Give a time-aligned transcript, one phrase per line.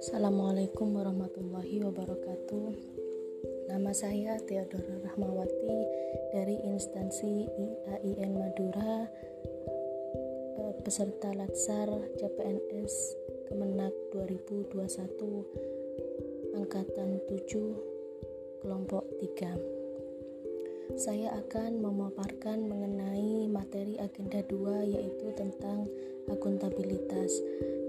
[0.00, 2.72] Assalamualaikum warahmatullahi wabarakatuh.
[3.68, 5.76] Nama saya Theodora Rahmawati
[6.32, 9.04] dari instansi IAIN Madura
[10.56, 13.20] eh, peserta Latsar CPNS
[13.52, 19.83] Kemenak 2021 angkatan 7 kelompok 3.
[20.92, 25.88] Saya akan memaparkan mengenai materi agenda 2 yaitu tentang
[26.28, 27.40] akuntabilitas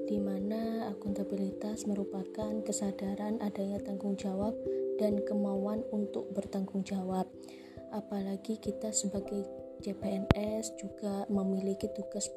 [0.07, 4.55] di mana akuntabilitas merupakan kesadaran adanya tanggung jawab
[4.95, 7.27] dan kemauan untuk bertanggung jawab.
[7.91, 9.43] Apalagi kita sebagai
[9.83, 12.31] CPNS juga memiliki tugas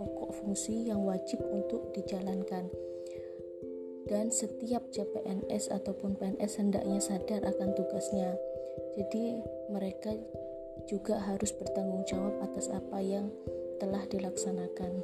[0.00, 2.72] pokok fungsi yang wajib untuk dijalankan.
[4.04, 8.36] Dan setiap CPNS ataupun PNS hendaknya sadar akan tugasnya.
[8.94, 9.42] Jadi
[9.72, 10.14] mereka
[10.86, 13.30] juga harus bertanggung jawab atas apa yang
[13.80, 15.02] telah dilaksanakan.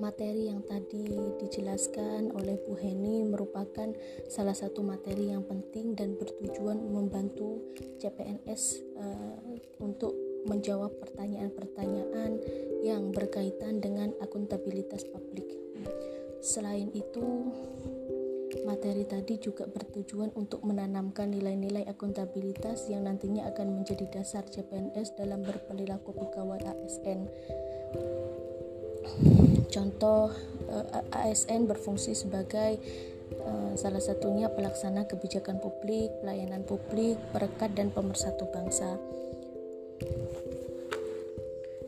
[0.00, 3.92] Materi yang tadi dijelaskan oleh Bu Heni merupakan
[4.32, 7.60] salah satu materi yang penting dan bertujuan membantu
[8.00, 10.16] CPNS uh, eh, untuk
[10.48, 12.40] menjawab pertanyaan-pertanyaan
[12.80, 15.52] yang berkaitan dengan akuntabilitas publik.
[16.40, 17.52] Selain itu,
[18.66, 25.46] materi tadi juga bertujuan untuk menanamkan nilai-nilai akuntabilitas yang nantinya akan menjadi dasar CPNS dalam
[25.46, 27.20] berperilaku pegawai ASN.
[29.70, 30.34] Contoh
[30.66, 32.82] eh, ASN berfungsi sebagai
[33.30, 38.98] eh, salah satunya pelaksana kebijakan publik, pelayanan publik, perekat dan pemersatu bangsa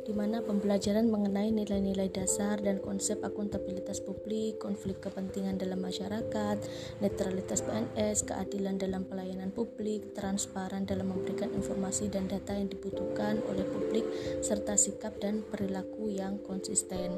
[0.03, 6.59] di mana pembelajaran mengenai nilai-nilai dasar dan konsep akuntabilitas publik, konflik kepentingan dalam masyarakat,
[6.99, 13.63] netralitas PNS, keadilan dalam pelayanan publik, transparan dalam memberikan informasi dan data yang dibutuhkan oleh
[13.63, 14.03] publik,
[14.43, 17.15] serta sikap dan perilaku yang konsisten.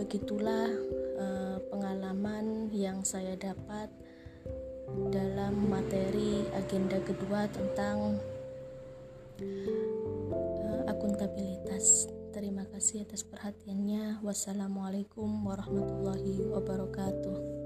[0.00, 0.72] Begitulah
[1.20, 3.92] eh, pengalaman yang saya dapat
[5.12, 8.16] dalam materi agenda kedua tentang
[10.98, 12.10] akuntabilitas.
[12.34, 14.18] Terima kasih atas perhatiannya.
[14.26, 17.57] Wassalamualaikum warahmatullahi wabarakatuh.